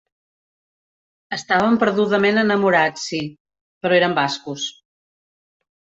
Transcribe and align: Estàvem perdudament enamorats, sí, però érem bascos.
Estàvem 1.37 1.77
perdudament 1.83 2.43
enamorats, 2.43 3.03
sí, 3.11 3.19
però 3.85 3.99
érem 4.01 4.19
bascos. 4.23 4.67